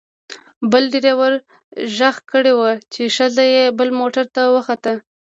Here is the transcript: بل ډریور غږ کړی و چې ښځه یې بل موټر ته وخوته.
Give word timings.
بل 0.71 0.83
ډریور 0.93 1.33
غږ 1.97 2.15
کړی 2.31 2.53
و 2.57 2.61
چې 2.93 3.01
ښځه 3.15 3.43
یې 3.53 3.63
بل 3.77 3.89
موټر 3.99 4.25
ته 4.35 4.41
وخوته. 4.55 4.93